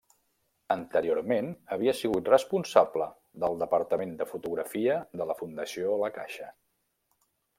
Anteriorment 0.75 1.51
havia 1.75 1.93
sigut 1.97 2.31
responsable 2.33 3.09
del 3.45 3.61
departament 3.65 4.17
de 4.23 4.27
fotografia 4.33 4.97
de 5.23 5.31
la 5.33 5.39
Fundació 5.43 6.01
La 6.05 6.13
Caixa. 6.19 6.49